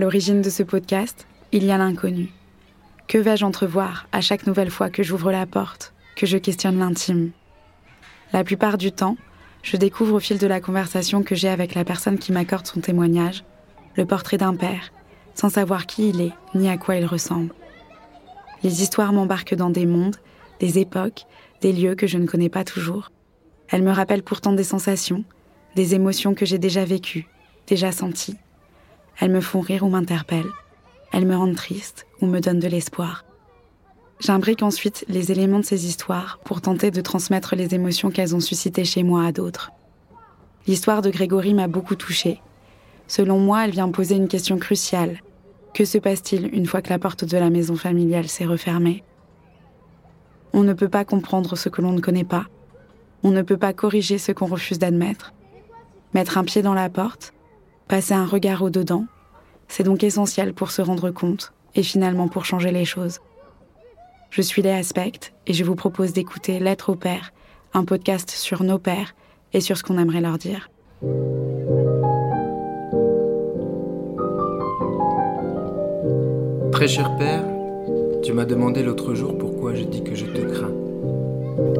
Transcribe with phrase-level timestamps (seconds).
[0.00, 2.32] l'origine de ce podcast, il y a l'inconnu.
[3.06, 7.32] Que vais-je entrevoir à chaque nouvelle fois que j'ouvre la porte, que je questionne l'intime?
[8.32, 9.18] La plupart du temps,
[9.62, 12.80] je découvre au fil de la conversation que j'ai avec la personne qui m'accorde son
[12.80, 13.44] témoignage,
[13.94, 14.90] le portrait d'un père,
[15.34, 17.52] sans savoir qui il est ni à quoi il ressemble.
[18.62, 20.16] Les histoires m'embarquent dans des mondes,
[20.60, 21.26] des époques,
[21.60, 23.12] des lieux que je ne connais pas toujours.
[23.68, 25.24] Elles me rappellent pourtant des sensations,
[25.76, 27.28] des émotions que j'ai déjà vécues,
[27.66, 28.38] déjà senties.
[29.20, 30.52] Elles me font rire ou m'interpellent.
[31.12, 33.24] Elles me rendent triste ou me donnent de l'espoir.
[34.18, 38.40] J'imbrique ensuite les éléments de ces histoires pour tenter de transmettre les émotions qu'elles ont
[38.40, 39.72] suscitées chez moi à d'autres.
[40.66, 42.40] L'histoire de Grégory m'a beaucoup touchée.
[43.08, 45.20] Selon moi, elle vient poser une question cruciale.
[45.74, 49.04] Que se passe-t-il une fois que la porte de la maison familiale s'est refermée?
[50.52, 52.46] On ne peut pas comprendre ce que l'on ne connaît pas.
[53.22, 55.32] On ne peut pas corriger ce qu'on refuse d'admettre.
[56.14, 57.32] Mettre un pied dans la porte,
[57.90, 59.06] passer un regard au dedans,
[59.66, 63.18] c'est donc essentiel pour se rendre compte et finalement pour changer les choses.
[64.30, 67.32] Je suis Léa Aspect et je vous propose d'écouter Lettre au Père,
[67.74, 69.16] un podcast sur nos pères
[69.52, 70.70] et sur ce qu'on aimerait leur dire.
[76.70, 77.42] Très cher Père,
[78.22, 80.79] tu m'as demandé l'autre jour pourquoi je dis que je te crains.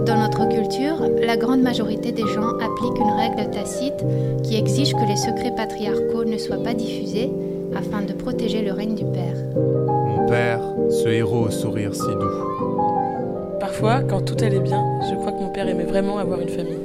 [0.06, 4.04] Dans notre culture, la grande majorité des gens appliquent une règle tacite
[4.42, 7.30] qui exige que les secrets patriarcaux ne soient pas diffusés
[7.74, 9.36] afin de protéger le règne du Père.
[9.56, 13.58] Mon Père, ce héros au sourire si doux.
[13.60, 16.78] Parfois, quand tout allait bien, je crois que mon père aimait vraiment avoir une famille.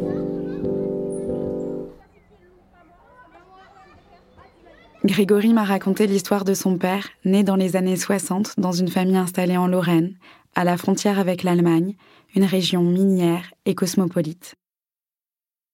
[5.06, 9.18] Grégory m'a raconté l'histoire de son père, né dans les années 60 dans une famille
[9.18, 10.16] installée en Lorraine,
[10.56, 11.96] à la frontière avec l'Allemagne,
[12.36, 14.56] une région minière et cosmopolite.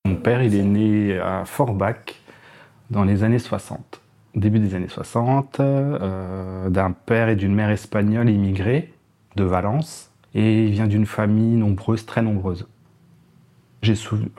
[0.06, 2.20] Mon père, il est né à Forbach
[2.90, 4.02] dans les années 60,
[4.36, 8.92] début des années 60, euh, d'un père et d'une mère espagnole immigrés
[9.36, 12.68] de Valence, et il vient d'une famille nombreuse, très nombreuse.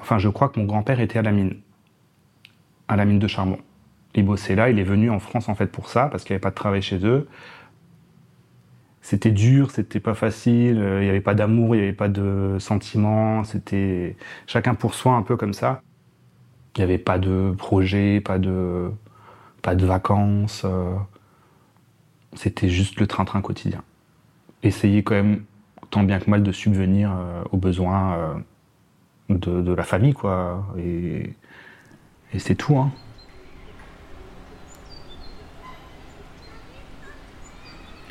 [0.00, 1.56] Enfin, je crois que mon grand-père était à la mine,
[2.88, 3.58] à la mine de charbon.
[4.14, 6.36] Il bossait là, il est venu en France en fait pour ça, parce qu'il n'y
[6.36, 7.28] avait pas de travail chez eux.
[9.02, 12.08] C'était dur, c'était pas facile, euh, il n'y avait pas d'amour, il n'y avait pas
[12.08, 15.82] de sentiments, c'était chacun pour soi un peu comme ça.
[16.76, 18.90] Il n'y avait pas de projet, pas de,
[19.60, 20.62] pas de vacances.
[20.64, 20.94] Euh.
[22.34, 23.82] C'était juste le train-train quotidien.
[24.62, 25.44] Essayer quand même
[25.90, 28.42] tant bien que mal de subvenir euh, aux besoins
[29.28, 30.64] de, la famille, quoi.
[30.78, 31.34] Et,
[32.32, 32.92] et c'est tout, hein.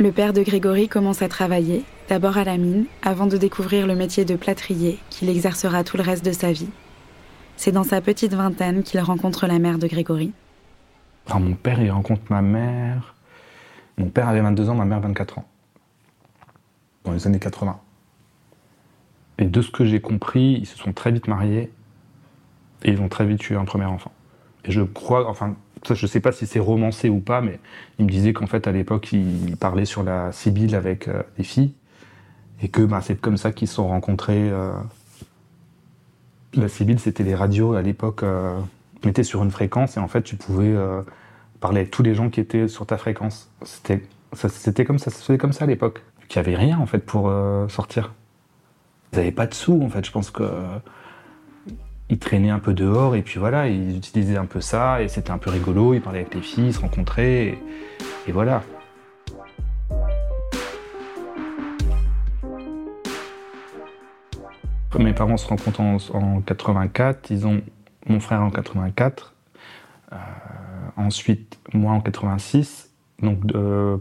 [0.01, 3.93] Le père de Grégory commence à travailler, d'abord à la mine, avant de découvrir le
[3.93, 6.71] métier de plâtrier qu'il exercera tout le reste de sa vie.
[7.55, 10.33] C'est dans sa petite vingtaine qu'il rencontre la mère de Grégory.
[11.31, 13.13] mon père, il rencontre ma mère.
[13.99, 15.45] Mon père avait 22 ans, ma mère 24 ans.
[17.03, 17.79] Dans les années 80.
[19.37, 21.71] Et de ce que j'ai compris, ils se sont très vite mariés
[22.81, 24.11] et ils ont très vite eu un premier enfant.
[24.65, 25.55] Et je crois, enfin,
[25.89, 27.59] je ne sais pas si c'est romancé ou pas, mais
[27.99, 31.43] il me disait qu'en fait, à l'époque, il parlait sur la Sibylle avec euh, des
[31.43, 31.73] filles,
[32.61, 34.49] et que bah, c'est comme ça qu'ils se sont rencontrés.
[34.49, 34.71] Euh.
[36.53, 38.59] La Sibylle, c'était les radios à l'époque, euh,
[39.03, 40.75] mettaient sur une fréquence, et en fait, tu pouvais
[41.59, 43.49] parler avec tous les gens qui étaient sur ta fréquence.
[43.63, 44.03] C'était,
[44.33, 46.03] c'était comme ça, ça se faisait comme ça à l'époque.
[46.29, 47.33] Il n'y avait rien, en fait, pour
[47.69, 48.13] sortir.
[49.11, 50.05] Ils n'avaient pas de sous, en fait.
[50.05, 50.43] Je pense que
[52.11, 55.31] ils traînaient un peu dehors et puis voilà, ils utilisaient un peu ça et c'était
[55.31, 55.93] un peu rigolo.
[55.93, 57.57] Ils parlaient avec les filles, ils se rencontraient
[58.27, 58.61] et, voilà.
[64.99, 67.61] Mes parents se rencontrent en, 84, ils ont
[68.07, 69.33] mon frère en 84,
[70.11, 70.15] euh,
[70.95, 72.91] ensuite moi en 86,
[73.23, 73.39] donc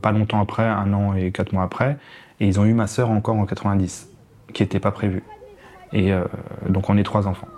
[0.02, 1.96] pas longtemps après, un an et quatre mois après,
[2.38, 4.10] et ils ont eu ma sœur encore en 90,
[4.52, 5.22] qui n'était pas prévue.
[5.92, 6.24] Et euh,
[6.68, 7.48] donc on est trois enfants.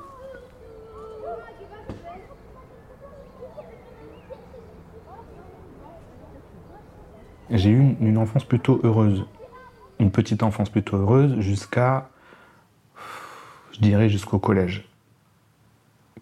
[7.52, 9.26] J'ai eu une enfance plutôt heureuse.
[10.00, 12.08] Une petite enfance plutôt heureuse jusqu'à,
[13.72, 14.88] je dirais, jusqu'au collège.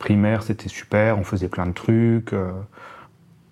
[0.01, 2.33] Primaire, c'était super, on faisait plein de trucs.
[2.33, 2.51] Euh.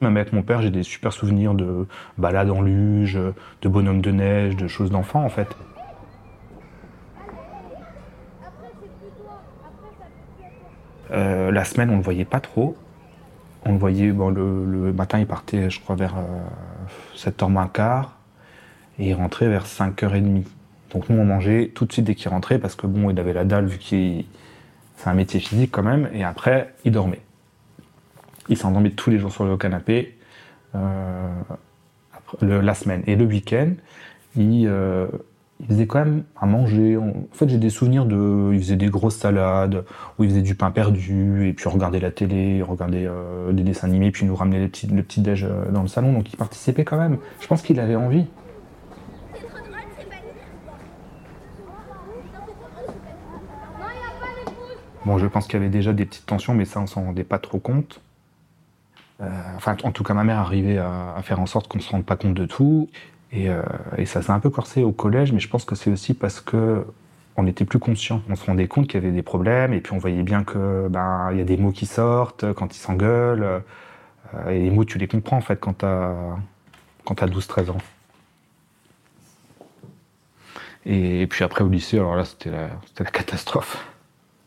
[0.00, 1.86] Même avec mon père, j'ai des super souvenirs de
[2.18, 3.16] balades en luge,
[3.62, 5.56] de bonhommes de neige, de choses d'enfant en fait.
[11.12, 12.76] Euh, la semaine, on ne le voyait pas trop.
[13.64, 16.16] On le voyait, le, matin, il partait, je crois, vers
[17.18, 18.16] 7h euh, moins quart,
[18.98, 20.44] et il rentrait vers 5h30.
[20.92, 23.34] Donc nous, on mangeait tout de suite dès qu'il rentrait, parce que bon, il avait
[23.34, 24.24] la dalle, vu qu'il
[24.96, 27.20] c'est un métier physique quand même, et après, il dormait.
[28.48, 30.18] Il s'endormait tous les jours sur le canapé.
[30.74, 31.28] Euh,
[32.42, 33.02] la semaine.
[33.06, 33.72] Et le week-end,
[34.36, 35.06] il, euh,
[35.60, 36.96] il faisait quand même à manger.
[36.96, 38.50] En fait, j'ai des souvenirs de.
[38.52, 39.84] Il faisait des grosses salades,
[40.18, 43.64] où il faisait du pain perdu, et puis regardait la télé, il regardait euh, des
[43.64, 46.12] dessins animés, puis nous ramenait les petits, le petit déj euh, dans le salon.
[46.12, 47.18] Donc il participait quand même.
[47.40, 48.26] Je pense qu'il avait envie.
[55.04, 57.24] Bon, je pense qu'il y avait déjà des petites tensions, mais ça, on s'en rendait
[57.24, 58.00] pas trop compte.
[59.20, 59.26] Euh,
[59.56, 62.04] enfin, en tout cas, ma mère arrivait à, à faire en sorte qu'on se rende
[62.04, 62.88] pas compte de tout.
[63.32, 63.62] Et, euh,
[63.96, 66.40] et ça s'est un peu corsé au collège, mais je pense que c'est aussi parce
[66.40, 66.84] que
[67.36, 68.22] on était plus conscient.
[68.28, 70.88] On se rendait compte qu'il y avait des problèmes, et puis on voyait bien que
[70.88, 73.62] ben il y a des mots qui sortent quand ils s'engueulent.
[74.34, 76.14] euh, et les mots, tu les comprends en fait quand t'as
[77.04, 77.78] quand t'as 12-13 ans.
[80.86, 83.86] Et, puis après au lycée, alors là, c'était la, catastrophe.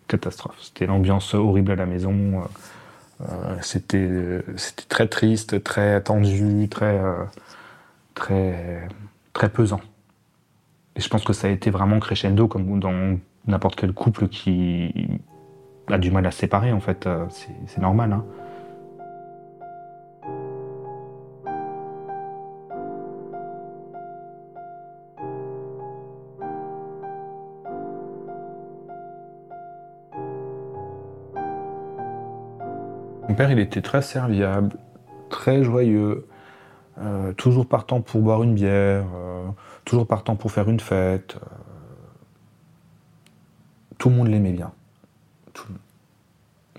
[0.07, 0.57] Catastrophe.
[0.61, 2.43] C'était l'ambiance horrible à la maison.
[3.21, 6.99] euh, c'était, c'était très triste, très tendu, très,
[8.13, 8.87] très,
[9.53, 9.81] pesant.
[10.95, 13.17] Et je pense que ça a été vraiment crescendo, comme dans
[13.47, 15.19] n'importe quel couple qui
[15.87, 17.07] a du mal à se séparer, en fait.
[17.07, 18.13] Euh, C'est, c'est normal.
[18.13, 18.25] Hein.
[33.29, 34.75] Mon père, il était très serviable,
[35.29, 36.27] très joyeux,
[37.01, 39.47] euh, toujours partant pour boire une bière, euh,
[39.85, 41.35] toujours partant pour faire une fête.
[41.35, 41.45] euh.
[43.97, 44.71] Tout le monde l'aimait bien.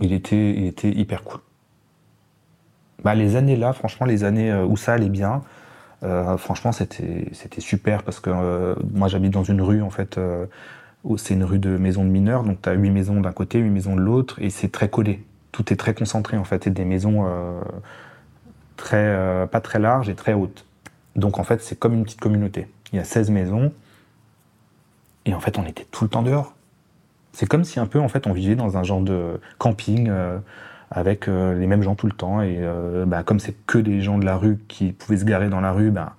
[0.01, 1.41] Il, était, il était hyper cool.
[3.05, 5.43] Bah, les années là, franchement, les années où ça allait bien,
[6.39, 10.19] franchement, c'était super parce que moi, j'habite dans une rue, en fait,
[11.17, 13.71] c'est une rue de maisons de mineurs, donc tu as huit maisons d'un côté, huit
[13.71, 15.25] maisons de l'autre, et c'est très collé.
[15.53, 17.25] Tout est très concentré, en fait, et des maisons
[18.95, 20.65] euh, pas très larges et très hautes.
[21.17, 22.69] Donc, en fait, c'est comme une petite communauté.
[22.93, 23.73] Il y a 16 maisons,
[25.25, 26.55] et en fait, on était tout le temps dehors.
[27.33, 30.39] C'est comme si un peu, en fait, on vivait dans un genre de camping euh,
[30.91, 32.43] avec euh, les mêmes gens tout le temps.
[32.43, 32.61] Et
[33.07, 35.73] bah, comme c'est que des gens de la rue qui pouvaient se garer dans la
[35.73, 36.17] rue, bah,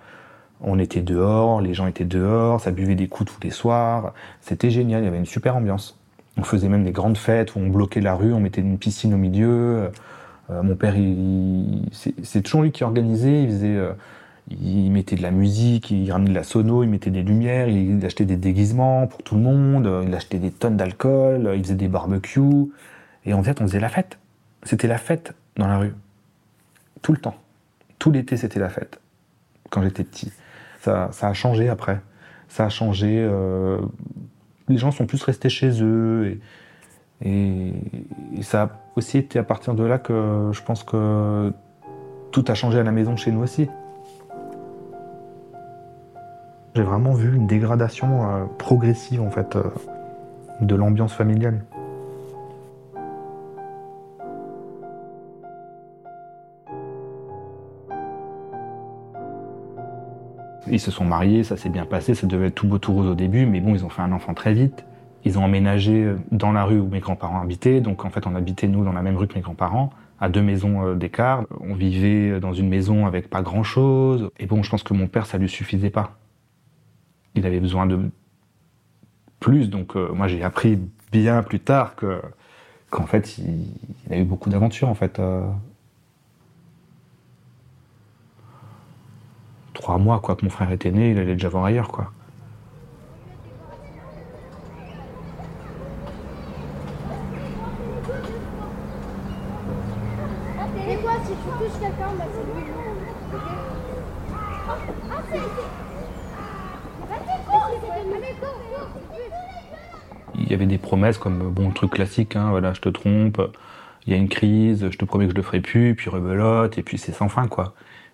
[0.61, 4.13] on était dehors, les gens étaient dehors, ça buvait des coups tous les soirs.
[4.41, 5.99] C'était génial, il y avait une super ambiance.
[6.37, 9.13] On faisait même des grandes fêtes où on bloquait la rue, on mettait une piscine
[9.13, 9.91] au milieu.
[10.49, 10.93] Euh, mon père,
[11.91, 13.43] c'est toujours lui qui organisait.
[13.43, 13.93] Il faisait, euh,
[14.49, 18.03] il mettait de la musique, il ramenait de la sono, il mettait des lumières, il
[18.05, 21.75] achetait des déguisements pour tout le monde, euh, il achetait des tonnes d'alcool, il faisait
[21.75, 22.71] des barbecues.
[23.25, 24.17] Et en fait, on faisait la fête.
[24.63, 25.93] C'était la fête dans la rue.
[27.01, 27.35] Tout le temps.
[27.99, 28.99] Tout l'été, c'était la fête.
[29.69, 30.31] Quand j'étais petit.
[30.81, 32.01] Ça, ça a changé après.
[32.49, 33.27] Ça a changé.
[34.69, 36.39] les gens sont plus restés chez eux.
[37.23, 37.73] Et-
[38.37, 41.51] et ça a aussi été à partir de là que je pense que
[42.31, 43.69] tout a changé à la maison chez nous aussi.
[46.75, 49.63] J'ai vraiment vu une dégradation euh, progressive en fait euh,
[50.61, 51.63] de l'ambiance familiale.
[60.67, 63.07] Ils se sont mariés, ça s'est bien passé, ça devait être tout beau tout rose
[63.07, 64.83] au début, mais bon, ils ont fait un enfant très vite.
[65.25, 68.67] Ils ont emménagé dans la rue où mes grands-parents habitaient, donc en fait on habitait
[68.67, 71.43] nous dans la même rue que mes grands-parents, à deux maisons euh, d'écart.
[71.61, 75.25] On vivait dans une maison avec pas grand-chose, et bon, je pense que mon père,
[75.25, 76.17] ça lui suffisait pas.
[77.35, 77.99] Il avait besoin de
[79.39, 80.79] plus, donc euh, moi j'ai appris
[81.11, 82.21] bien plus tard que
[82.89, 85.19] qu'en fait il, a eu beaucoup d'aventures en fait.
[85.19, 85.45] euh.
[89.73, 92.11] Trois mois quoi que mon frère était né, il allait déjà voir ailleurs quoi.
[110.35, 113.41] Il y avait des promesses comme bon le truc classique, hein, voilà, je te trompe,
[114.05, 116.77] il y a une crise, je te promets que je le ferai plus, puis rebelote,
[116.77, 117.73] et puis c'est sans fin quoi.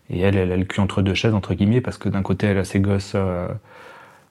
[0.10, 2.48] Et elle, elle a le cul entre deux chaises entre guillemets parce que d'un côté
[2.48, 3.48] elle a ses gosses euh,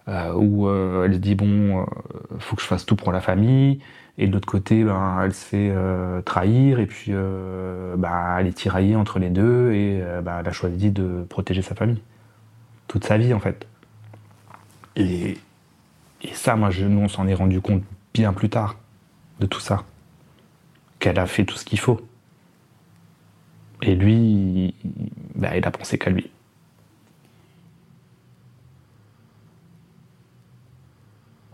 [0.08, 1.84] euh, où euh, elle se dit bon, euh,
[2.38, 3.80] faut que je fasse tout pour la famille,
[4.18, 8.52] et de l'autre côté, ben, elle se fait euh, trahir, et puis ben, elle est
[8.52, 12.00] tiraillée entre les deux, et ben, elle a choisi de protéger sa famille
[12.88, 13.68] toute sa vie en fait.
[14.96, 15.38] Et,
[16.32, 18.76] ça, moi, je, nous, on s'en est rendu compte bien plus tard
[19.38, 19.84] de tout ça.
[20.98, 22.00] Qu'elle a fait tout ce qu'il faut.
[23.82, 24.74] Et lui, il,
[25.36, 26.28] il a pensé qu'à lui.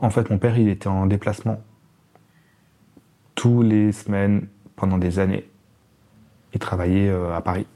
[0.04, 1.62] En fait, mon père, il était en déplacement
[3.34, 5.48] tous les semaines pendant des années.
[6.52, 7.66] Il travaillait euh, à Paris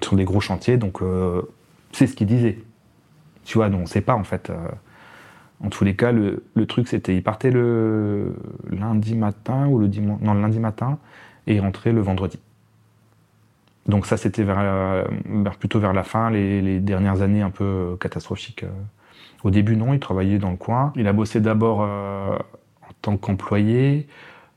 [0.00, 1.42] sur des gros chantiers, donc euh,
[1.92, 2.60] C'est ce qu'il disait.
[3.44, 4.48] Tu vois, non, on sait pas en fait.
[4.48, 4.56] Euh,
[5.62, 8.34] en tous les cas, le, truc c'était, il partait le
[8.70, 10.98] lundi matin ou le dimanche, non, le lundi matin
[11.46, 12.38] et il rentrait le vendredi.
[13.84, 14.46] Donc ça, c'était
[15.58, 18.64] plutôt vers la fin, les, dernières années un peu catastrophiques.
[19.46, 20.92] Au début, non, il travaillait dans le coin.
[20.96, 22.36] Il a bossé d'abord euh,
[22.82, 24.08] en tant qu'employé.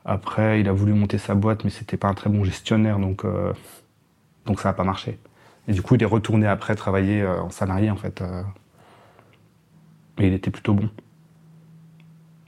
[0.03, 3.23] Après, il a voulu monter sa boîte, mais c'était pas un très bon gestionnaire, donc,
[3.23, 3.53] euh,
[4.57, 5.19] ça n'a pas marché.
[5.67, 8.23] Et du coup, il est retourné après travailler euh, en salarié, en fait.
[10.17, 10.89] Et il était plutôt bon.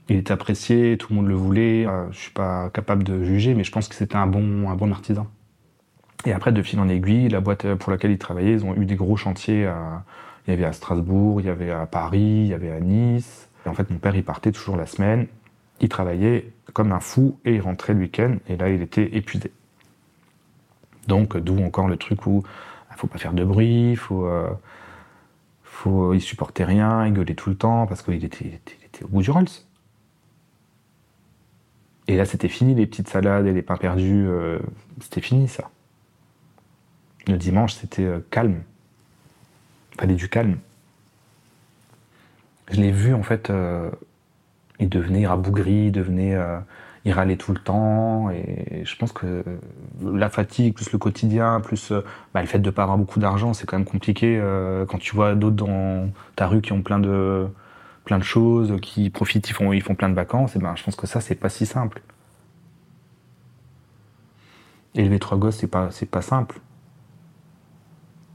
[0.08, 1.86] Il était apprécié, tout le monde le voulait.
[2.10, 5.28] Je suis pas capable de juger, mais je pense que c'était un bon, artisan.
[6.26, 8.84] Et après, de fil en aiguille, la boîte pour laquelle ils travaillaient, ils ont eu
[8.84, 9.70] des gros chantiers.
[10.46, 13.48] Il y avait à Strasbourg, il y avait à Paris, il y avait à Nice.
[13.64, 15.26] En fait, mon père, il partait toujours la semaine.
[15.80, 18.36] Il travaillait comme un fou et il rentrait le week-end.
[18.48, 19.52] Et là, il était épuisé.
[21.06, 22.42] Donc, d'où encore le truc où
[22.90, 24.50] il faut pas faire de bruit, faut, euh,
[25.62, 28.86] faut, il supportait rien, il gueulait tout le temps parce qu'il était, il était- il
[28.86, 29.46] était au bout du Rolls.
[32.08, 34.26] Et là, c'était fini les petites salades et les pains perdus.
[34.26, 34.58] euh,
[35.00, 35.70] c'était fini ça.
[37.28, 38.62] Le dimanche, c'était euh, calme.
[39.98, 40.58] Fallait du calme.
[42.70, 43.50] Je l'ai vu en fait.
[43.50, 43.90] euh,
[44.80, 46.34] il devenait rabougri, il devenait.
[46.34, 46.58] euh,
[47.04, 48.30] il râlait tout le temps.
[48.30, 49.44] Et je pense que
[50.02, 52.00] la fatigue, plus le quotidien, plus euh,
[52.32, 54.40] bah, le fait de ne pas avoir beaucoup d'argent, c'est quand même compliqué
[54.88, 57.48] quand tu vois d'autres dans ta rue qui ont plein de,
[58.04, 60.54] plein de choses, qui profitent, ils font, ils font plein de vacances.
[60.56, 62.00] Et ben, je pense que ça, c'est pas si simple.
[64.94, 66.60] Élever trois gosses, c'est pas, c'est pas simple.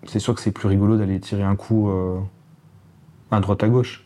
[0.07, 2.19] C'est sûr que c'est plus rigolo d'aller tirer un coup euh,
[3.29, 4.05] à droite à gauche.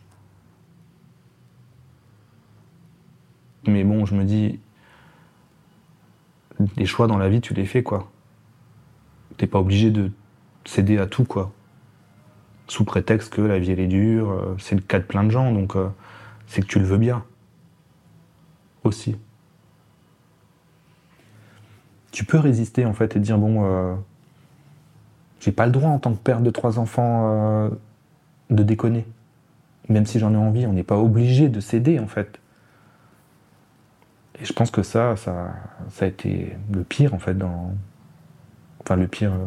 [3.68, 4.58] Mais bon, je me dis,
[6.76, 8.10] les choix dans la vie, tu les fais quoi.
[9.36, 10.10] T'es pas obligé de
[10.64, 11.52] céder à tout quoi.
[12.66, 15.30] Sous prétexte que la vie elle est dure, euh, c'est le cas de plein de
[15.30, 15.88] gens, donc euh,
[16.48, 17.24] c'est que tu le veux bien.
[18.82, 19.16] Aussi.
[22.10, 24.02] Tu peux résister en fait et dire bon,
[25.42, 27.70] j'ai pas le droit en tant que père de trois enfants euh,
[28.50, 29.06] de déconner.
[29.88, 32.38] Même si j'en ai envie, on n'est pas obligé de céder en fait.
[34.40, 35.52] Et je pense que ça, ça,
[35.90, 37.74] ça a été le pire en fait dans.
[38.80, 39.32] Enfin le pire.
[39.32, 39.46] euh,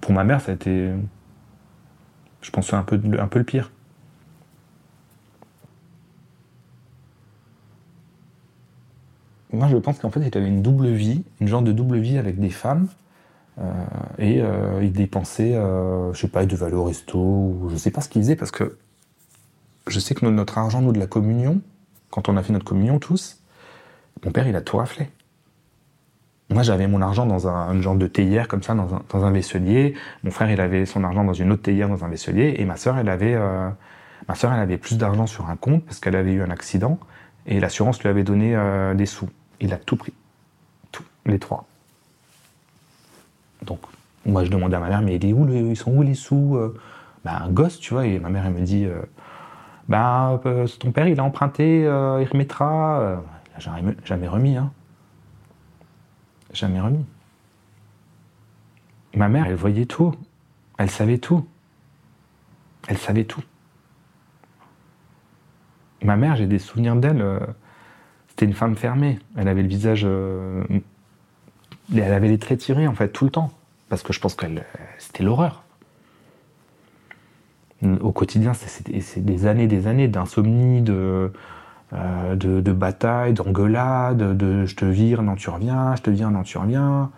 [0.00, 0.92] Pour ma mère, ça a été.
[2.40, 3.72] Je pense un peu, un peu le pire.
[9.52, 12.18] Moi, je pense qu'en fait, il avait une double vie, une genre de double vie
[12.18, 12.88] avec des femmes.
[13.60, 13.72] Euh,
[14.18, 17.76] et euh, il dépensait, euh, je sais pas, il devait aller au resto, ou je
[17.76, 18.78] sais pas ce qu'il faisait, parce que
[19.88, 21.60] je sais que no- notre argent, nous, de la communion,
[22.10, 23.42] quand on a fait notre communion tous,
[24.24, 25.10] mon père, il a tout raflé.
[26.50, 29.24] Moi, j'avais mon argent dans un, une genre de théière, comme ça, dans un, dans
[29.24, 29.94] un vaisselier.
[30.22, 32.56] Mon frère, il avait son argent dans une autre théière, dans un vaisselier.
[32.58, 33.34] Et ma sœur, elle avait,
[34.28, 36.98] ma sœur, elle avait plus d'argent sur un compte parce qu'elle avait eu un accident.
[37.46, 38.54] Et l'assurance lui avait donné
[38.94, 39.30] des sous.
[39.60, 40.12] Il a tout pris.
[40.90, 41.04] Tout.
[41.24, 41.66] Les trois.
[43.62, 43.80] Donc,
[44.24, 46.58] moi, je demandais à ma mère, mais il est où ils sont où les sous
[47.24, 48.06] Ben, un gosse, tu vois.
[48.06, 49.02] Et ma mère, elle me dit, euh,
[49.88, 53.22] ben, euh, ton père, il a emprunté, euh, il remettra.
[53.58, 54.72] Jamais, jamais remis, hein.
[56.52, 57.04] Jamais remis.
[59.14, 60.14] Ma mère, elle voyait tout.
[60.78, 61.46] Elle savait tout.
[62.88, 63.42] Elle savait tout.
[66.02, 67.24] Ma mère, j'ai des souvenirs d'elle.
[68.28, 69.18] C'était une femme fermée.
[69.36, 70.06] Elle avait le visage.
[71.94, 73.50] Elle avait les traits tirés, en fait, tout le temps.
[73.88, 74.46] Parce que je pense que
[74.98, 75.62] c'était l'horreur.
[78.00, 81.32] Au quotidien, c'est- des années, des années d'insomnie, de,
[81.92, 86.30] euh, de, de bataille, d'engueulade, de je te vire, non tu reviens, je te vire,
[86.30, 87.10] non tu reviens.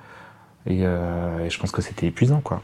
[0.66, 2.62] Et, euh, et je pense que c'était épuisant, quoi.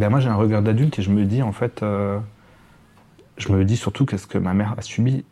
[0.00, 2.18] Ben moi j'ai un regard d'adulte et je me dis en fait, euh,
[3.36, 5.26] je me dis surtout qu'est-ce que ma mère a subi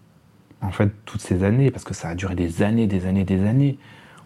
[0.61, 3.47] en fait toutes ces années parce que ça a duré des années, des années, des
[3.47, 3.79] années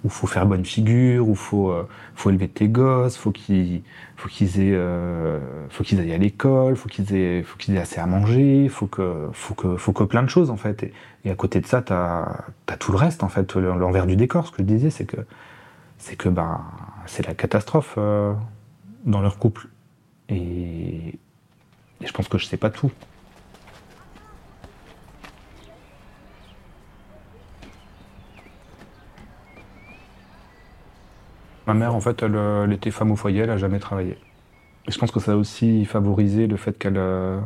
[0.02, 3.82] où faut faire bonne figure, où faut euh, faut élever tes gosses, faut qu'ils
[4.16, 5.38] faut qu'ils aient euh,
[5.70, 8.88] faut qu'ils aillent à l'école, faut qu'ils aient faut qu'ils aient assez à manger, faut
[8.88, 10.92] que faut que faut que plein de choses en fait.
[11.24, 14.48] Et, à côté de ça t'as as tout le reste en fait l'envers du décor.
[14.48, 15.18] Ce que je disais c'est que
[15.98, 16.62] c'est que ben
[17.06, 17.96] c'est la catastrophe
[19.04, 19.68] dans leur couple
[20.32, 21.18] et,
[22.04, 22.90] je pense que je sais pas tout.
[31.66, 34.18] Ma mère, en fait, elle, était femme au foyer, elle a jamais travaillé.
[34.88, 37.38] Et je pense que ça a aussi favorisé le fait qu'elle euh,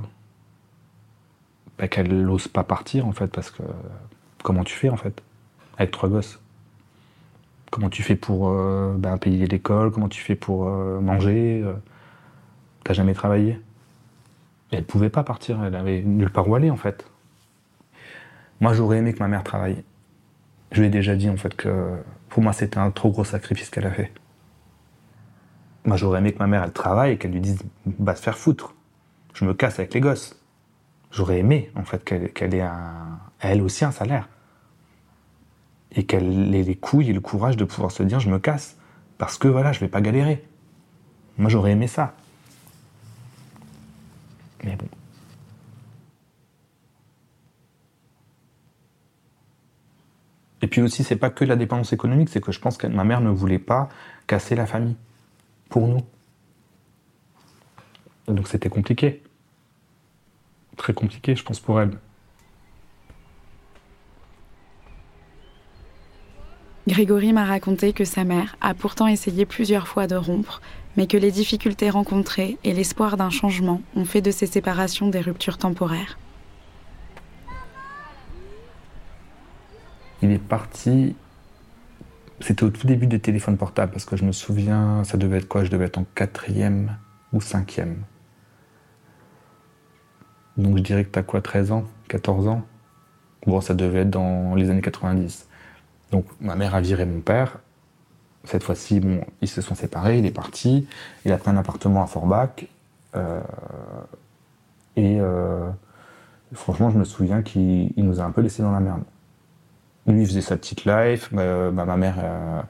[1.78, 3.62] bah, qu'elle n'ose pas partir en fait parce que
[4.42, 5.22] comment tu fais en fait
[5.76, 6.40] avec trois gosses?
[7.70, 9.90] Comment tu fais pour euh, bah, payer l'école?
[9.90, 11.62] Comment tu fais pour euh, manger
[12.86, 13.60] T'as jamais travaillé?
[14.70, 17.10] Elle pouvait pas partir, elle avait nulle part où aller en fait.
[18.60, 19.82] Moi j'aurais aimé que ma mère travaille.
[20.70, 21.96] Je lui ai déjà dit en fait que
[22.28, 24.12] pour moi c'était un trop gros sacrifice qu'elle a fait.
[25.84, 28.38] Moi j'aurais aimé que ma mère elle travaille et qu'elle lui dise bah se faire
[28.38, 28.76] foutre.
[29.34, 30.40] Je me casse avec les gosses.
[31.10, 34.28] J'aurais aimé en fait qu'elle qu'elle ait un, elle aussi un salaire
[35.90, 38.76] et qu'elle ait les couilles et le courage de pouvoir se dire je me casse
[39.18, 40.46] parce que voilà je vais pas galérer.
[41.36, 42.14] Moi j'aurais aimé ça.
[44.66, 44.88] Mais bon.
[50.60, 53.04] Et puis aussi c'est pas que la dépendance économique, c'est que je pense que ma
[53.04, 53.88] mère ne voulait pas
[54.26, 54.96] casser la famille
[55.68, 56.02] pour nous.
[58.26, 59.22] Donc c'était compliqué.
[60.76, 61.96] Très compliqué je pense pour elle.
[66.88, 70.60] Grégory m'a raconté que sa mère a pourtant essayé plusieurs fois de rompre,
[70.96, 75.20] mais que les difficultés rencontrées et l'espoir d'un changement ont fait de ces séparations des
[75.20, 76.18] ruptures temporaires.
[80.22, 81.14] Il est parti.
[82.40, 85.48] C'était au tout début des téléphones portables, parce que je me souviens, ça devait être
[85.48, 85.64] quoi?
[85.64, 86.96] Je devais être en quatrième
[87.32, 88.02] ou cinquième.
[90.56, 91.84] Donc je dirais que t'as quoi, 13 ans?
[92.08, 92.62] 14 ans?
[93.46, 95.48] Bon, ça devait être dans les années 90.
[96.10, 97.58] Donc ma mère a viré mon père.
[98.46, 100.86] Cette fois-ci, bon, ils se sont séparés, il est parti.
[101.24, 102.66] Il a pris un appartement à Forbach.
[103.14, 103.40] Euh,
[104.96, 105.68] et euh,
[106.52, 109.02] franchement, je me souviens qu'il il nous a un peu laissé dans la merde.
[110.06, 111.28] Lui, il faisait sa petite life.
[111.32, 112.62] bah, bah, ma mère, euh,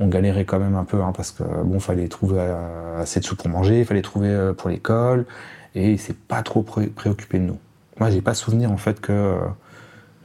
[0.00, 3.24] on galérait quand même un peu hein, parce que bon, fallait trouver euh, assez de
[3.24, 5.26] sous pour manger, il fallait trouver euh, pour l'école,
[5.74, 7.58] et il s'est pas trop pré- préoccupé de nous.
[7.98, 9.38] Moi, j'ai pas souvenir en fait que euh,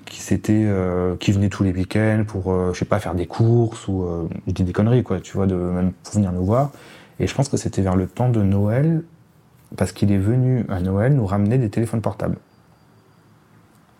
[0.05, 3.27] qui s'était euh, qui venait tous les week-ends pour euh, je sais pas faire des
[3.27, 6.71] courses ou euh, des conneries quoi tu vois de pour venir nous voir.
[7.19, 9.03] Et je pense que c'était vers le temps de Noël
[9.77, 12.37] parce qu'il est venu à Noël nous ramener des téléphones portables.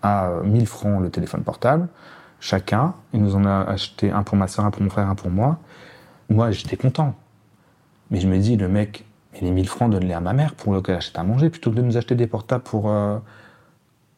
[0.02, 1.88] À euh, 1000 francs le téléphone portable
[2.40, 2.94] chacun.
[3.14, 5.32] Il nous en a acheté un pour ma soeur un pour mon frère un pour
[5.32, 5.60] moi.
[6.30, 7.16] Moi j'étais content.
[8.12, 10.82] Mais je me dis le mec mais les 1000 francs donne-les à ma mère pour
[10.84, 12.92] qu'elle achète à manger plutôt que de nous acheter des portables pour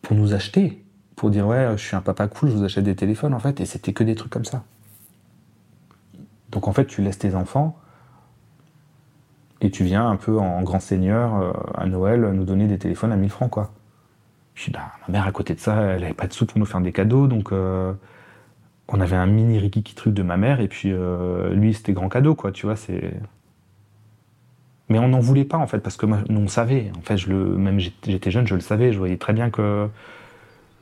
[0.02, 0.84] pour nous acheter
[1.18, 3.60] pour dire ouais, je suis un papa cool, je vous achète des téléphones en fait,
[3.60, 4.64] et c'était que des trucs comme ça.
[6.52, 7.78] Donc en fait, tu laisses tes enfants
[9.60, 13.12] et tu viens un peu en grand seigneur euh, à Noël nous donner des téléphones
[13.12, 13.74] à 1000 francs quoi.
[14.54, 16.66] Puis bah, ma mère à côté de ça, elle avait pas de sous pour nous
[16.66, 17.94] faire des cadeaux, donc euh,
[18.88, 22.10] on avait un mini rikiki truc de ma mère et puis euh, lui c'était grand
[22.10, 23.16] cadeau quoi, tu vois c'est.
[24.90, 26.92] Mais on n'en voulait pas en fait parce que nous on savait.
[26.96, 29.90] En fait, même j'étais jeune, je le savais, je voyais très bien que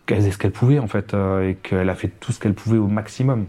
[0.05, 2.53] qu'elle faisait ce qu'elle pouvait en fait euh, et qu'elle a fait tout ce qu'elle
[2.53, 3.45] pouvait au maximum.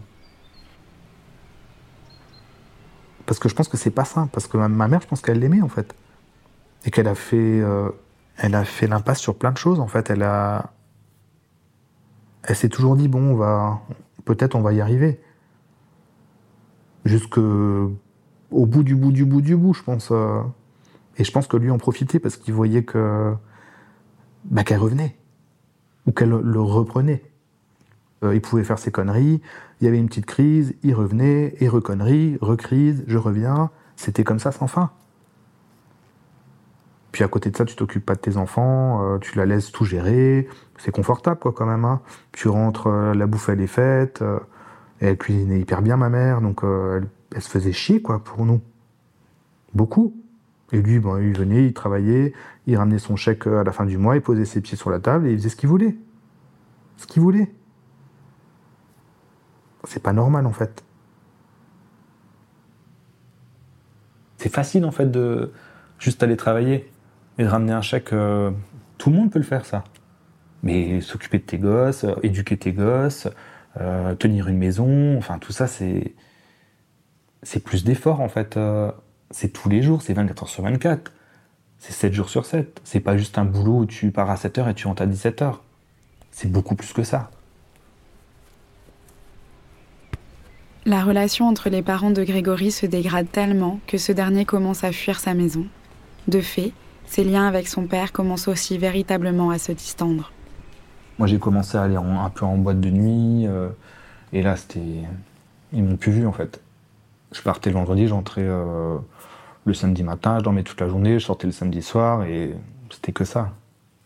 [3.26, 5.40] Parce que je pense que c'est pas ça, parce que ma, mère, je pense qu'elle
[5.40, 5.94] l'aimait en fait.
[6.84, 7.90] Et qu'elle a fait euh,
[8.36, 10.72] elle a fait l'impasse sur plein de choses en fait, elle a
[12.44, 13.80] elle s'est toujours dit bon, on va
[14.24, 15.20] peut-être on va y arriver.
[17.04, 17.96] Jusque au
[18.50, 20.42] bout du bout du bout du bout, je pense euh.
[21.18, 23.34] et je pense que lui en profitait parce qu'il voyait que
[24.44, 25.16] bah, qu'elle revenait
[26.06, 27.22] ou qu'elle le reprenait.
[28.24, 29.42] Euh, il pouvait faire ses conneries,
[29.80, 33.70] il y avait une petite crise, il revenait, et reconnerie, recrise, je reviens.
[33.96, 34.90] C'était comme ça sans fin.
[37.12, 39.72] Puis à côté de ça, tu t'occupes pas de tes enfants, euh, tu la laisses
[39.72, 41.84] tout gérer, c'est confortable quoi quand même.
[41.84, 42.00] Hein.
[42.32, 44.22] Tu rentres, euh, la bouffe elle est faite,
[45.00, 48.60] elle cuisinait hyper bien ma mère, donc elle, elle se faisait chier quoi pour nous.
[49.74, 50.14] Beaucoup.
[50.72, 52.32] Et lui, il venait, il travaillait,
[52.66, 54.98] il ramenait son chèque à la fin du mois, il posait ses pieds sur la
[54.98, 55.96] table et il faisait ce qu'il voulait.
[56.96, 57.52] Ce qu'il voulait.
[59.84, 60.84] C'est pas normal en fait.
[64.38, 65.52] C'est facile en fait de
[65.98, 66.90] juste aller travailler
[67.38, 68.12] et de ramener un chèque.
[68.12, 68.50] euh,
[68.98, 69.84] tout le monde peut le faire ça.
[70.62, 73.28] Mais s'occuper de tes gosses, euh, éduquer tes gosses,
[73.80, 76.14] euh, tenir une maison, enfin tout ça c'est
[77.42, 78.58] c'est plus d'efforts en fait.
[79.30, 81.12] C'est tous les jours, c'est 24 heures sur 24.
[81.78, 82.80] C'est 7 jours sur 7.
[82.84, 85.06] C'est pas juste un boulot où tu pars à 7 heures et tu rentres à
[85.06, 85.62] 17 heures.
[86.32, 87.30] C'est beaucoup plus que ça.
[90.84, 94.92] La relation entre les parents de Grégory se dégrade tellement que ce dernier commence à
[94.92, 95.66] fuir sa maison.
[96.28, 96.72] De fait,
[97.06, 100.32] ses liens avec son père commencent aussi véritablement à se distendre.
[101.18, 103.46] Moi, j'ai commencé à aller en- un peu en boîte de nuit.
[103.46, 103.68] euh,
[104.32, 104.80] et là, c'était.
[105.72, 106.60] Ils m'ont plus vu, en fait.
[107.32, 108.96] Je partais le vendredi, j'entrais euh,
[109.66, 112.54] le samedi matin, je dormais toute la journée, je sortais le samedi soir et
[112.90, 113.52] c'était que ça.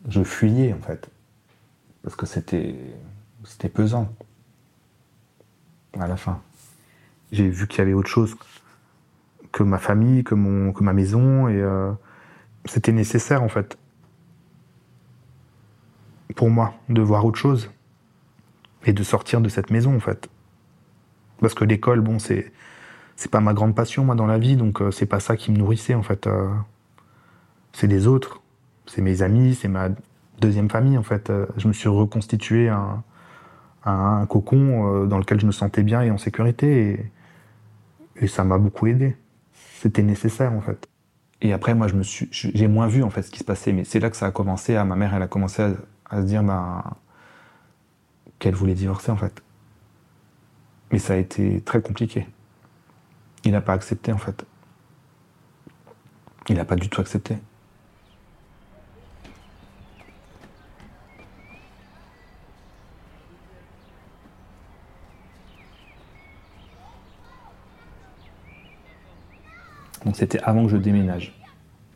[0.08, 1.08] Je fuyais, en fait.
[2.02, 2.74] parce que c'était
[3.44, 4.12] c'était pesant
[5.98, 6.40] à la fin.
[7.32, 8.36] J'ai vu qu'il y avait autre chose
[9.52, 11.92] que ma famille, que, mon, ma maison, et euh,
[12.64, 13.76] c'était nécessaire en fait
[16.36, 17.70] pour moi de voir autre chose
[18.86, 20.30] et de sortir de cette maison en fait.
[21.40, 22.52] Parce que l'école, bon, c'est
[23.20, 25.52] c'est pas ma grande passion moi dans la vie, donc euh, c'est pas ça qui
[25.52, 26.26] me nourrissait en fait.
[26.26, 26.48] Euh,
[27.74, 28.40] c'est les autres,
[28.86, 29.90] c'est mes amis, c'est ma
[30.40, 31.28] deuxième famille en fait.
[31.28, 33.04] Euh, je me suis reconstitué un,
[34.26, 37.10] cocon dans lequel je me sentais bien et en sécurité,
[38.16, 39.16] et, ça m'a beaucoup aidé.
[39.80, 40.88] C'était nécessaire en fait.
[41.42, 43.72] Et après, moi, je me suis, j'ai moins vu en fait ce qui se passait,
[43.74, 44.82] mais c'est là que ça a commencé.
[44.82, 45.72] Ma mère, elle a commencé à,
[46.08, 46.82] à se dire, ben,
[48.38, 49.42] qu'elle voulait divorcer en fait.
[50.90, 52.26] Mais ça a été très compliqué.
[53.44, 54.44] Il n'a pas accepté en fait.
[56.48, 57.36] Il n'a pas du tout accepté.
[70.04, 71.38] Donc c'était avant que je déménage.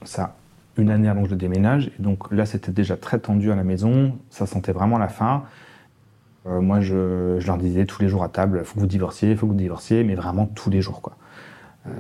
[0.05, 0.37] Ça,
[0.77, 1.91] une année avant que je déménage.
[1.99, 4.19] Et donc là, c'était déjà très tendu à la maison.
[4.31, 5.45] Ça sentait vraiment la fin.
[6.47, 9.35] Euh, moi, je, leur disais tous les jours à table, il faut que vous divorciez,
[9.35, 11.17] faut que vous divorciez, mais vraiment tous les jours, quoi.
[11.87, 11.91] Euh,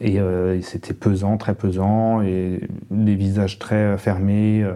[0.00, 4.66] et, euh, et c'était pesant, très pesant, et des visages très fermés,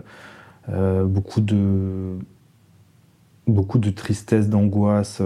[0.68, 2.18] euh, beaucoup de
[3.46, 5.20] beaucoup de tristesse, d'angoisse.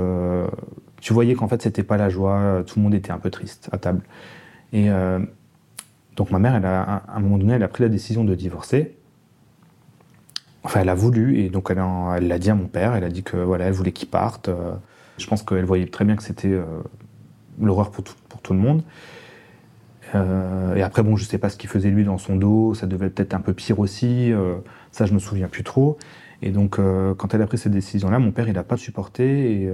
[1.00, 2.64] tu voyais qu'en fait, c'était pas la joie.
[2.66, 4.02] Tout le monde était un peu triste à table.
[4.72, 4.88] Et
[6.16, 8.34] donc ma mère, elle a, à un moment donné, elle a pris la décision de
[8.34, 8.96] divorcer.
[10.64, 13.22] Enfin, elle a voulu, et donc elle l'a dit à mon père, elle a dit
[13.22, 14.50] que voilà, elle voulait qu'il parte.
[15.16, 16.60] Je pense qu'elle voyait très bien que c'était
[17.60, 18.14] l'horreur pour tout,
[18.54, 18.82] le monde.
[20.14, 22.86] Euh, et après, bon, je sais pas ce qu'il faisait lui dans son dos, ça
[22.86, 24.56] devait peut-être un peu pire aussi, euh,
[24.92, 25.98] ça je me souviens plus trop.
[26.40, 29.62] Et donc, euh, quand elle a pris cette décision-là, mon père, il n'a pas supporté.
[29.62, 29.70] Et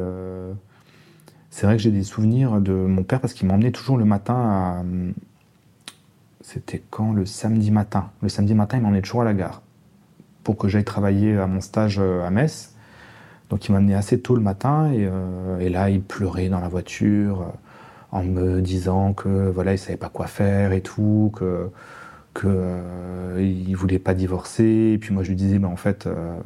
[1.50, 4.34] c'est vrai que j'ai des souvenirs de mon père parce qu'il m'emmenait toujours le matin
[4.34, 4.82] à
[6.40, 8.10] c'était quand Le samedi matin?
[8.20, 9.62] Le samedi matin, il m'emmenait toujours à la gare
[10.42, 12.74] pour que j'aille travailler à mon stage à Metz.
[13.48, 15.08] Donc il m'amenait assez tôt le matin et,
[15.60, 17.46] et, là il pleurait dans la voiture
[18.14, 21.70] en me disant que voilà il savait pas quoi faire et tout, que
[22.34, 24.92] que euh, il voulait pas divorcer.
[24.94, 26.38] Et puis moi je lui disais bah en fait euh,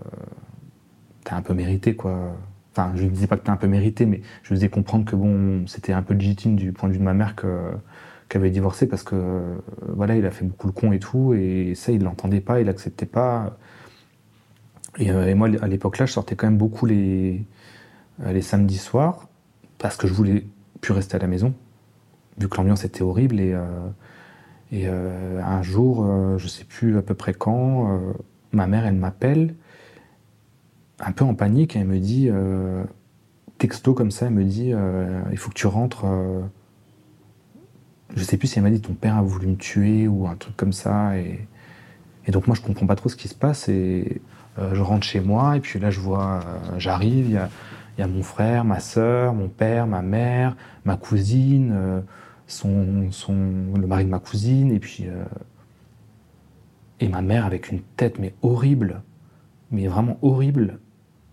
[1.24, 2.36] t'as un peu mérité quoi.
[2.72, 5.04] Enfin je lui disais pas que t'as un peu mérité, mais je lui faisais comprendre
[5.04, 7.46] que bon c'était un peu légitime du point de vue de ma mère que
[8.28, 9.42] qui avait divorcé parce que
[9.88, 12.66] voilà, il a fait beaucoup le con et tout, et ça, il l'entendait pas, il
[12.66, 13.56] l'acceptait pas.
[14.98, 17.38] Et, euh, et, moi, à l'époque là, je sortais quand même beaucoup euh,
[18.26, 19.28] les samedis soirs
[19.78, 20.44] parce que je voulais
[20.80, 21.54] plus rester à la maison,
[22.38, 23.40] vu que l'ambiance était horrible.
[23.40, 23.88] Et, euh,
[24.70, 28.00] et euh, un jour, euh, je sais plus à peu près quand,
[28.52, 29.54] ma mère, elle m'appelle,
[31.00, 32.30] un peu en panique, elle me dit,
[33.58, 34.72] texto comme ça, elle me dit,
[35.30, 36.06] il faut que tu rentres
[38.16, 40.34] je sais plus si elle m'a dit ton père a voulu me tuer ou un
[40.34, 41.18] truc comme ça.
[41.18, 41.46] Et,
[42.26, 44.22] et donc moi je comprends pas trop ce qui se passe et
[44.72, 46.40] je rentre chez moi et puis là je vois,
[46.78, 47.48] j'arrive,
[47.98, 52.00] y a, mon frère, ma soeur, mon père, ma mère, ma cousine, euh,
[52.46, 53.00] son,
[53.76, 55.06] le mari de ma cousine et puis
[57.00, 59.02] et ma mère avec une tête mais horrible,
[59.70, 60.78] mais vraiment horrible.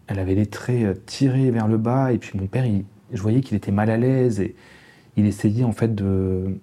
[0.08, 3.42] Elle avait les traits tirés vers le bas et puis mon père, il, je voyais
[3.42, 4.56] qu'il était mal à l'aise et
[5.16, 6.60] il essayait en fait de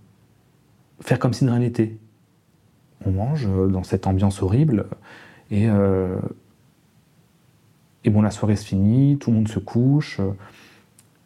[1.00, 1.96] faire comme si de rien n'était.
[3.04, 4.86] On mange dans cette ambiance horrible
[5.50, 6.16] et, euh,
[8.04, 10.20] et bon, la soirée se finit, tout le monde se couche.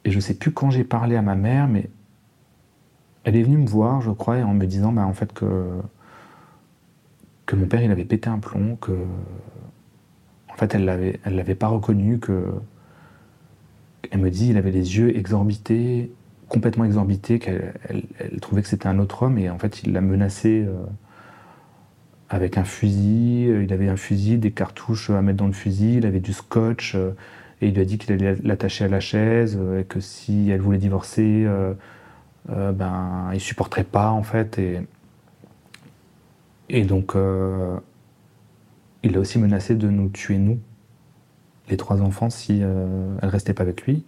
[0.04, 1.88] Et je sais plus quand j'ai parlé à ma mère, mais
[3.24, 5.80] elle est venue me voir, je crois, en me disant bah, en fait que,
[7.52, 8.92] mon père avait pété un plomb, que
[10.48, 12.52] en fait elle l'avait l'avait pas reconnu, que
[14.10, 16.12] elle me dit il avait les yeux exorbités,
[16.48, 19.92] complètement exorbité, qu'elle elle, elle trouvait que c'était un autre homme et en fait il
[19.92, 20.74] l'a menacé euh,
[22.28, 23.48] avec un fusil.
[23.64, 26.94] Il avait un fusil, des cartouches à mettre dans le fusil, il avait du scotch
[26.94, 27.12] euh,
[27.60, 30.50] et il lui a dit qu'il allait l'attacher à la chaise euh, et que si
[30.50, 31.72] elle voulait divorcer, euh,
[32.50, 34.80] euh, ben il supporterait pas en fait et
[36.68, 37.14] et donc
[39.04, 40.58] il a aussi menacé de nous tuer nous,
[41.68, 44.04] les trois enfants, si elle restait pas avec lui.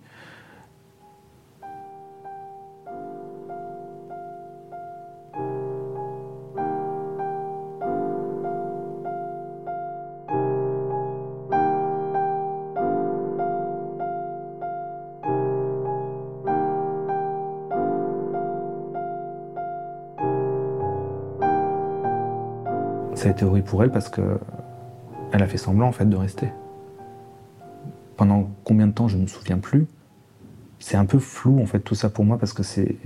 [23.18, 24.38] Ça a été horrible pour elle parce que
[25.32, 26.48] elle a fait semblant en fait de rester.
[28.16, 29.86] Pendant combien de temps, je ne me souviens plus.
[30.78, 32.96] C'est un peu flou, en fait, tout ça pour moi, parce que c'est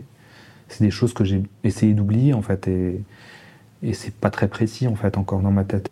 [0.80, 3.02] des choses que j'ai essayé d'oublier, en fait, et,
[3.82, 5.90] et c'est pas très précis, en fait, encore dans ma tête.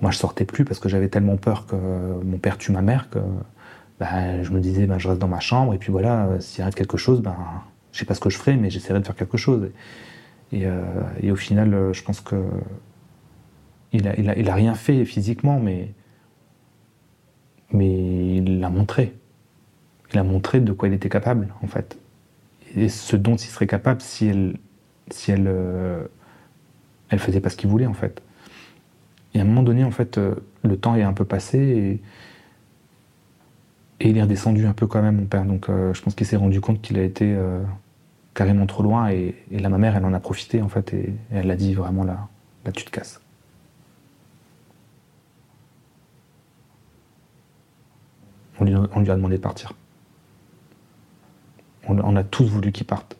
[0.00, 3.08] Moi, je sortais plus parce que j'avais tellement peur que mon père tue ma mère
[3.08, 3.20] que
[4.00, 6.62] bah, je me disais, bah, je reste dans ma chambre et puis voilà, euh, s'il
[6.62, 7.36] arrive quelque chose, ben,
[7.92, 9.70] je sais pas ce que je ferai, mais j'essaierai de faire quelque chose.
[10.52, 10.82] Et, euh,
[11.30, 12.44] au final, euh, je pense que
[13.92, 15.92] il a, rien fait physiquement, mais,
[17.72, 19.14] mais il l'a montré.
[20.12, 21.98] Il a montré de quoi il était capable, en fait.
[22.74, 24.56] Et ce dont il serait capable si elle,
[25.10, 26.06] si elle, euh,
[27.10, 28.22] elle faisait pas ce qu'il voulait, en fait.
[29.34, 32.00] Et à un moment donné, en fait, le temps est un peu passé et,
[34.02, 35.44] et il est redescendu un peu quand même, mon père.
[35.44, 37.62] Donc euh, je pense qu'il s'est rendu compte qu'il a été euh,
[38.34, 41.14] carrément trop loin et, et, là, ma mère, elle en a profité, en fait, et,
[41.30, 42.28] elle a dit vraiment là,
[42.64, 43.20] là, tu te casses.
[48.58, 49.72] On lui, a demandé de partir.
[51.88, 53.16] On a tous voulu qu'il parte.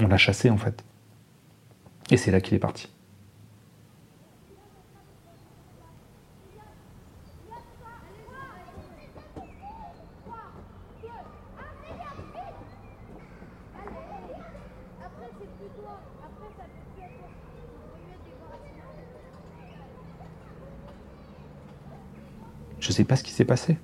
[0.00, 0.82] On l'a chassé, en fait.
[2.10, 2.88] Et c'est là qu'il est parti.
[22.82, 23.78] Je sais pas ce qui s'est passé.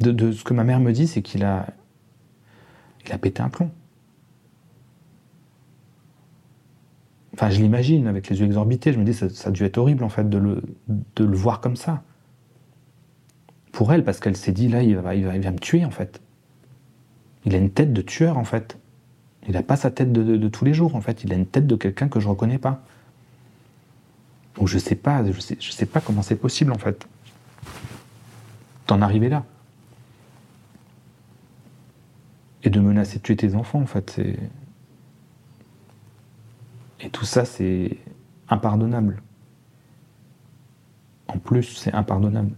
[0.00, 1.66] De, ce que ma mère me dit, c'est qu'il a,
[3.04, 3.70] il a pété un plomb.
[7.34, 8.94] Enfin, je l'imagine avec les yeux exorbités.
[8.94, 11.36] Je me dis, ça, ça a dû être horrible en fait de le, de le
[11.36, 12.02] voir comme ça.
[13.70, 15.84] Pour elle, parce qu'elle s'est dit, là, il va, il, va, il va me tuer
[15.84, 16.22] en fait.
[17.44, 18.78] Il a une tête de tueur en fait.
[19.46, 21.22] Il n'a pas sa tête de, de, tous les jours en fait.
[21.22, 22.82] Il a une tête de quelqu'un que je reconnais pas.
[24.56, 27.06] Donc je sais pas, je sais, sais pas comment c'est possible en fait
[28.86, 29.44] d'en arriver là.
[32.62, 34.20] Et de menacer de tuer tes enfants, en fait.
[37.00, 37.98] Et tout ça, c'est
[38.48, 39.22] impardonnable.
[41.28, 42.52] En plus, c'est impardonnable.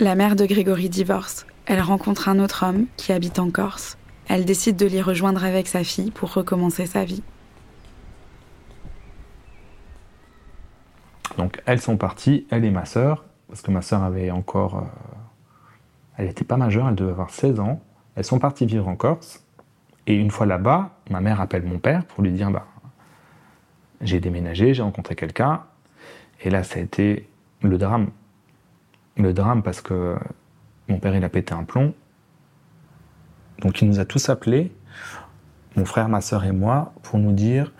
[0.00, 1.46] La mère de Grégory divorce.
[1.66, 3.96] Elle rencontre un autre homme qui habite en Corse.
[4.28, 7.22] Elle décide de l'y rejoindre avec sa fille pour recommencer sa vie.
[11.36, 14.78] Donc elles sont parties, elle et ma sœur, parce que ma sœur avait encore...
[14.78, 14.82] Euh,
[16.16, 17.80] elle n'était pas majeure, elle devait avoir 16 ans.
[18.14, 19.44] Elles sont parties vivre en Corse.
[20.06, 22.66] Et une fois là-bas, ma mère appelle mon père pour lui dire, bah,
[24.00, 25.62] j'ai déménagé, j'ai rencontré quelqu'un.
[26.42, 27.28] Et là, ça a été
[27.62, 28.10] le drame.
[29.16, 30.16] Le drame parce que
[30.88, 31.94] mon père, il a pété un plomb.
[33.60, 34.72] Donc il nous a tous appelés,
[35.76, 37.72] mon frère, ma sœur et moi, pour nous dire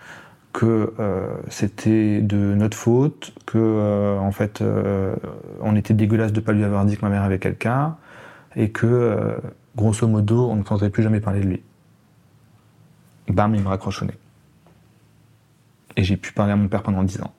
[0.53, 5.15] que euh, c'était de notre faute, que euh, en fait euh,
[5.59, 7.97] on était dégueulasse de pas lui avoir dit que ma mère avait quelqu'un,
[8.55, 9.37] et que
[9.75, 11.63] grosso modo on ne entendrait plus jamais parler de lui.
[13.27, 14.13] Bam, il me nez.
[15.97, 17.33] Et j'ai pu parler à mon père pendant dix ans.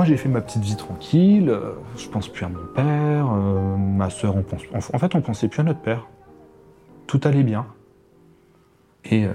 [0.00, 1.50] Moi, j'ai fait ma petite vie tranquille.
[1.50, 4.34] euh, Je pense plus à mon père, euh, ma sœur.
[4.34, 4.62] On pense,
[4.94, 6.06] en fait, on pensait plus à notre père.
[7.06, 7.66] Tout allait bien.
[9.04, 9.34] Et euh,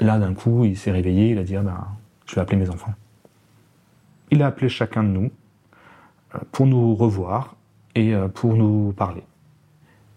[0.00, 1.32] là, d'un coup, il s'est réveillé.
[1.32, 1.86] Il a dit ah ben,
[2.24, 2.94] je vais appeler mes enfants.
[4.30, 5.30] Il a appelé chacun de nous
[6.50, 7.56] pour nous revoir
[7.94, 9.24] et pour nous parler.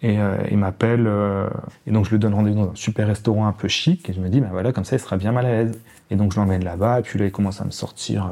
[0.01, 0.17] Et
[0.49, 1.11] il m'appelle,
[1.85, 4.21] et donc je lui donne rendez-vous dans un super restaurant un peu chic, et je
[4.21, 5.81] me dis, ben voilà, comme ça il sera bien mal à l'aise.
[6.09, 8.31] Et donc je l'emmène là-bas, et puis là il commence à me sortir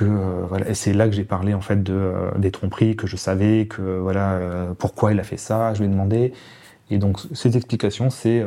[0.00, 3.66] euh, et c'est là que j'ai parlé en fait euh, des tromperies que je savais
[3.66, 6.32] que voilà euh, pourquoi il a fait ça je lui ai demandé.
[6.90, 8.44] Et donc ces explications c'est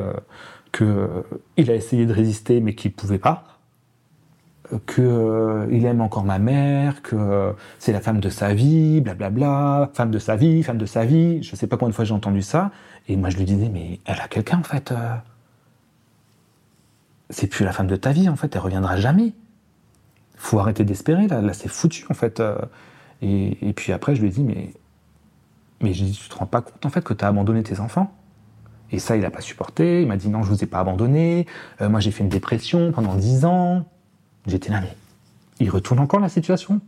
[0.71, 1.23] que
[1.57, 3.43] il a essayé de résister mais qu'il pouvait pas.
[4.87, 10.11] Que il aime encore ma mère que c'est la femme de sa vie blablabla femme
[10.11, 11.43] de sa vie femme de sa vie.
[11.43, 12.71] Je sais pas combien de fois j'ai entendu ça.
[13.07, 14.93] Et moi je lui disais mais elle a quelqu'un en fait
[17.29, 19.33] c'est plus la femme de ta vie en fait elle reviendra jamais
[20.45, 22.39] faut arrêter d'espérer là, là c'est foutu en fait.
[22.39, 22.57] euh.
[23.21, 24.73] Et, puis après je lui ai dit mais
[25.81, 28.13] mais dit tu te rends pas compte en fait que tu as abandonné tes enfants?
[28.91, 30.01] Et ça il a pas supporté.
[30.01, 31.47] Il m'a dit non je vous ai pas abandonné.
[31.81, 33.85] Euh, moi j'ai fait une dépression pendant dix ans.
[34.47, 34.95] J'étais là mais
[35.59, 36.81] il retourne encore la situation?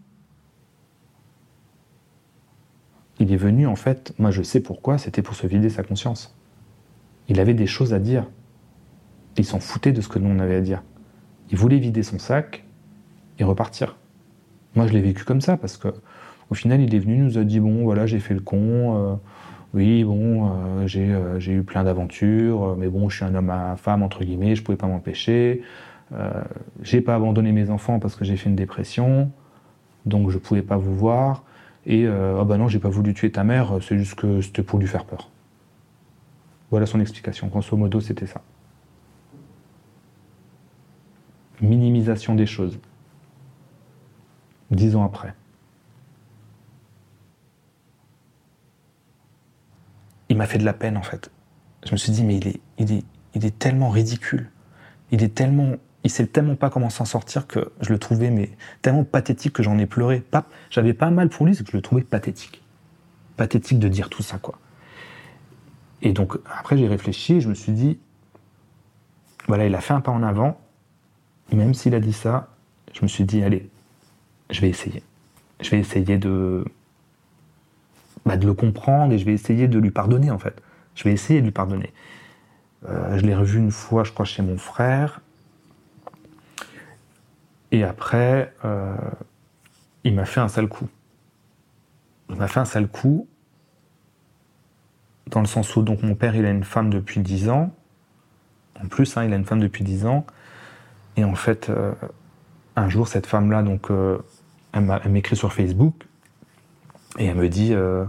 [3.19, 6.35] Il est venu, en fait, moi je sais pourquoi, c'était pour se vider sa conscience.
[7.29, 8.27] Il avait des choses à dire.
[9.37, 10.83] Il s'en foutait de ce que nous on avait à dire.
[11.49, 12.66] Il voulait vider son sac
[13.39, 13.97] et repartir.
[14.75, 15.89] Moi je l'ai vécu comme ça parce que
[16.49, 19.15] au final il est venu, nous a dit bon voilà j'ai fait le con, euh,
[19.73, 23.49] oui bon euh, j'ai euh, j'ai eu plein d'aventures, mais bon je suis un homme
[23.49, 25.61] à femme entre guillemets, je pouvais pas m'empêcher.
[26.81, 29.31] j'ai pas abandonné mes enfants parce que j'ai fait une dépression,
[30.05, 31.43] donc je pouvais pas vous voir.
[31.85, 34.79] Et ah bah non j'ai pas voulu tuer ta mère, c'est juste que c'était pour
[34.79, 35.29] lui faire peur.
[36.69, 37.47] Voilà son explication.
[37.47, 38.41] Grosso modo, c'était ça.
[41.61, 42.77] Minimisation des choses.
[44.71, 45.33] Dix ans après.
[50.29, 51.31] Il m'a fait de la peine en fait.
[51.85, 53.03] Je me suis dit, mais il est, il est,
[53.33, 54.49] il est tellement ridicule.
[55.11, 55.75] Il est tellement.
[56.03, 58.51] Il sait tellement pas comment s'en sortir que je le trouvais mais
[58.81, 60.23] tellement pathétique que j'en ai pleuré.
[60.69, 62.63] J'avais pas mal pour lui, c'est que je le trouvais pathétique.
[63.35, 64.59] Pathétique de dire tout ça, quoi.
[66.01, 67.99] Et donc, après, j'ai réfléchi et je me suis dit,
[69.47, 70.59] voilà, il a fait un pas en avant.
[71.51, 72.49] Même s'il a dit ça,
[72.93, 73.69] je me suis dit, allez,
[74.49, 75.03] je vais essayer.
[75.61, 76.65] Je vais essayer de,
[78.25, 80.61] bah, de le comprendre et je vais essayer de lui pardonner, en fait.
[80.95, 81.93] Je vais essayer de lui pardonner.
[82.87, 85.21] Euh, je l'ai revu une fois, je crois, chez mon frère.
[87.71, 88.95] Et après, euh,
[90.03, 90.87] il m'a fait un sale coup.
[92.29, 93.27] Il m'a fait un sale coup
[95.27, 97.73] dans le sens où donc mon père il a une femme depuis 10 ans.
[98.81, 100.25] En plus, hein, il a une femme depuis 10 ans.
[101.17, 101.93] Et en fait, euh,
[102.75, 103.89] un jour, cette femme-là, donc,
[104.73, 105.93] elle m'écrit sur Facebook
[107.17, 108.05] et elle me dit euh,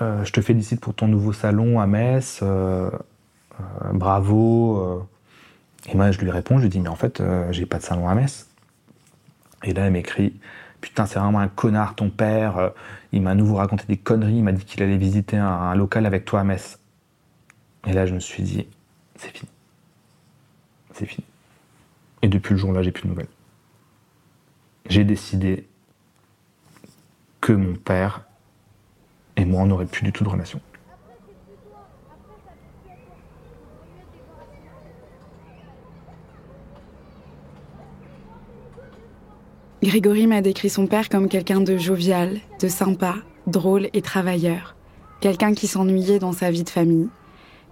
[0.00, 2.42] Je te félicite pour ton nouveau salon à Metz,
[3.92, 5.06] bravo.
[5.90, 8.08] Et moi, je lui réponds Je lui dis Mais en fait, j'ai pas de salon
[8.08, 8.48] à Metz.
[9.64, 10.34] Et là, elle m'écrit
[10.80, 12.72] Putain, c'est vraiment un connard, ton père.
[13.12, 14.36] Il m'a à nouveau raconté des conneries.
[14.36, 16.78] Il m'a dit qu'il allait visiter un, local avec toi à Metz.
[17.86, 18.66] Et là, je me suis dit
[19.16, 19.50] C'est fini.
[20.92, 21.24] C'est fini.
[22.22, 23.28] Et depuis le jour-là, j'ai plus de nouvelles.
[24.88, 25.66] J'ai décidé
[27.40, 28.24] que mon père
[29.36, 30.60] et moi, on n'aurait plus du tout de relation.
[39.82, 43.16] Grégory m'a décrit son père comme quelqu'un de jovial, de sympa,
[43.48, 44.76] drôle et travailleur.
[45.20, 47.08] Quelqu'un qui s'ennuyait dans sa vie de famille.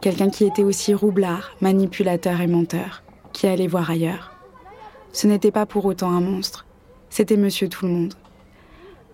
[0.00, 4.32] Quelqu'un qui était aussi roublard, manipulateur et menteur, qui allait voir ailleurs.
[5.12, 6.66] Ce n'était pas pour autant un monstre.
[7.12, 8.14] C'était Monsieur Tout le Monde.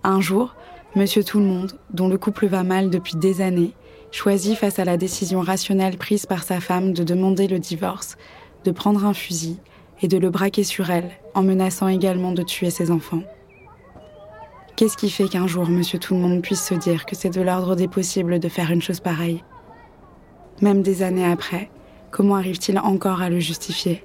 [0.04, 0.54] Un jour,
[0.94, 3.72] Monsieur Tout le Monde, dont le couple va mal depuis des années,
[4.12, 8.18] choisit face à la décision rationnelle prise par sa femme de demander le divorce,
[8.64, 9.58] de prendre un fusil
[10.02, 13.22] et de le braquer sur elle, en menaçant également de tuer ses enfants.
[14.76, 17.40] Qu'est-ce qui fait qu'un jour Monsieur Tout le Monde puisse se dire que c'est de
[17.40, 19.42] l'ordre des possibles de faire une chose pareille?
[20.60, 21.70] Même des années après,
[22.10, 24.04] comment arrive-t-il encore à le justifier?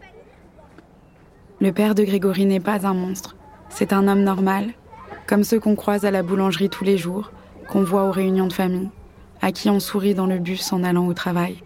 [1.60, 3.36] Le père de Grégory n'est pas un monstre,
[3.72, 4.74] c'est un homme normal,
[5.28, 7.32] comme ceux qu'on croise à la boulangerie tous les jours,
[7.70, 8.90] qu'on voit aux réunions de famille,
[9.42, 11.64] à qui on sourit dans le bus en allant au travail.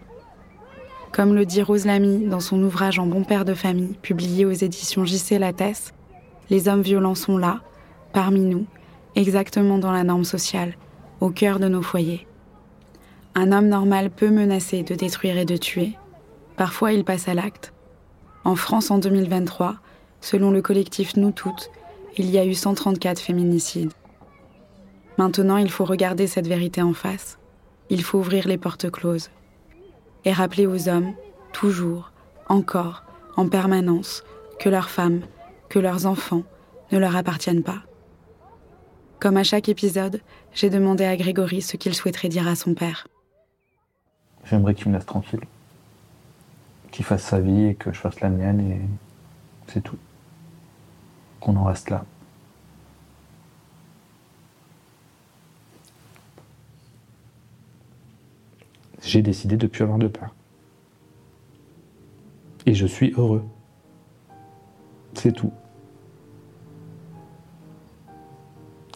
[1.12, 4.52] Comme le dit Rose Lamy dans son ouvrage En bon père de famille, publié aux
[4.52, 5.92] éditions JC Lattès,
[6.48, 7.60] les hommes violents sont là,
[8.12, 8.66] parmi nous,
[9.14, 10.74] exactement dans la norme sociale,
[11.20, 12.26] au cœur de nos foyers.
[13.34, 15.92] Un homme normal peut menacer de détruire et de tuer.
[16.56, 17.72] Parfois, il passe à l'acte.
[18.44, 19.76] En France, en 2023,
[20.20, 21.70] selon le collectif Nous Toutes,
[22.18, 23.92] il y a eu 134 féminicides.
[25.18, 27.38] Maintenant, il faut regarder cette vérité en face.
[27.90, 29.30] Il faut ouvrir les portes closes
[30.24, 31.12] et rappeler aux hommes,
[31.52, 32.12] toujours,
[32.48, 33.04] encore,
[33.36, 34.24] en permanence,
[34.58, 35.20] que leurs femmes,
[35.68, 36.42] que leurs enfants
[36.90, 37.82] ne leur appartiennent pas.
[39.20, 40.20] Comme à chaque épisode,
[40.54, 43.06] j'ai demandé à Grégory ce qu'il souhaiterait dire à son père.
[44.44, 45.40] J'aimerais qu'il me laisse tranquille,
[46.90, 48.80] qu'il fasse sa vie et que je fasse la mienne et
[49.72, 49.98] c'est tout.
[51.46, 52.04] Qu'on en reste là.
[59.00, 60.34] j'ai décidé de ne plus avoir de peur.
[62.66, 63.44] Et je suis heureux.
[65.14, 65.52] C'est tout.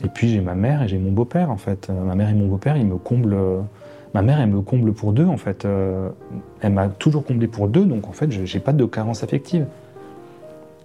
[0.02, 1.88] Et puis j'ai ma mère et j'ai mon beau-père en fait.
[1.88, 3.32] Ma mère et mon beau-père, ils me comblent.
[3.32, 3.60] Euh,
[4.12, 5.64] ma mère, elle me comble pour deux en fait.
[5.64, 6.10] Euh,
[6.60, 9.66] elle m'a toujours comblé pour deux, donc en fait, je n'ai pas de carence affective.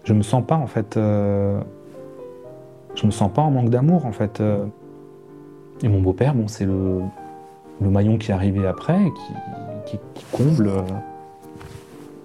[0.05, 0.93] Je me sens pas en fait.
[0.95, 1.61] Je
[3.05, 4.41] me sens pas en manque d'amour en fait.
[5.83, 7.01] Et mon beau-père, bon, c'est le,
[7.81, 8.99] maillon qui est arrivé après,
[9.85, 9.99] qui,
[10.31, 10.71] comble,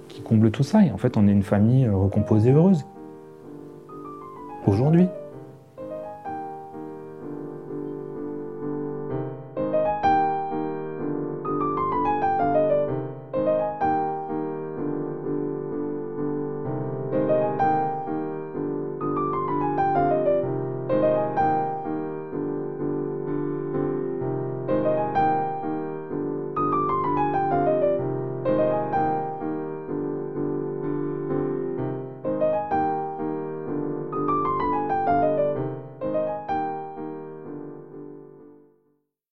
[0.09, 0.85] qui comble tout ça.
[0.85, 2.85] Et en fait, on est une famille recomposée heureuse.
[4.67, 5.09] aujourd'hui.